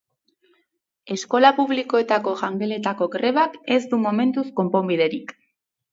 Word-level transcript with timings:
Eskola 1.15 1.51
publikoetako 1.59 2.33
jangeletako 2.41 3.09
grebak 3.17 3.59
ez 3.77 3.81
du 3.93 4.01
momentuz 4.07 4.47
konponbiderik. 4.61 5.41